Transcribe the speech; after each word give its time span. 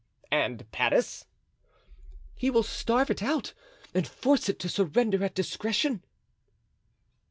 "And 0.31 0.65
Paris?" 0.71 1.25
"He 2.33 2.49
will 2.49 2.63
starve 2.63 3.11
it 3.11 3.21
out 3.21 3.53
and 3.93 4.07
force 4.07 4.49
it 4.49 4.57
to 4.61 4.67
surrender 4.67 5.23
at 5.23 5.35
discretion." 5.35 6.03